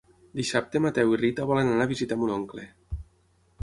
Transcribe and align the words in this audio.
Dissabte 0.39 0.79
en 0.81 0.85
Mateu 0.85 1.13
i 1.13 1.19
na 1.19 1.21
Rita 1.21 1.47
volen 1.53 1.71
anar 1.75 1.89
a 1.89 1.93
visitar 1.95 2.21
mon 2.25 2.37
oncle. 2.41 2.71